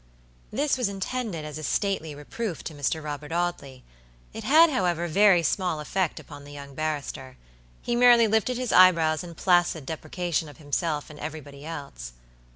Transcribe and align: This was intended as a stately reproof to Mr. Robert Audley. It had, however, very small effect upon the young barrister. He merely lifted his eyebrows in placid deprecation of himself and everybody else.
This 0.51 0.79
was 0.79 0.89
intended 0.89 1.45
as 1.45 1.59
a 1.59 1.63
stately 1.63 2.15
reproof 2.15 2.63
to 2.63 2.73
Mr. 2.73 3.03
Robert 3.03 3.31
Audley. 3.31 3.83
It 4.33 4.43
had, 4.43 4.71
however, 4.71 5.07
very 5.07 5.43
small 5.43 5.79
effect 5.79 6.19
upon 6.19 6.43
the 6.43 6.51
young 6.51 6.73
barrister. 6.73 7.37
He 7.83 7.95
merely 7.95 8.25
lifted 8.27 8.57
his 8.57 8.71
eyebrows 8.73 9.23
in 9.23 9.35
placid 9.35 9.85
deprecation 9.85 10.49
of 10.49 10.57
himself 10.57 11.11
and 11.11 11.19
everybody 11.19 11.67
else. 11.67 12.13